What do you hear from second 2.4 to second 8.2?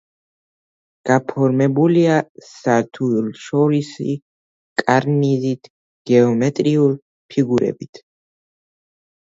სართულშორისი კარნიზით, გეომეტრიული ფიგურებით.